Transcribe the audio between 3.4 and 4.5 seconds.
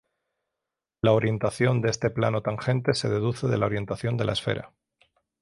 de la orientación de la